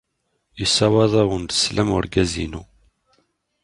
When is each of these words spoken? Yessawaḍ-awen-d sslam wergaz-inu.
Yessawaḍ-awen-d 0.59 1.51
sslam 1.53 1.89
wergaz-inu. 1.93 2.61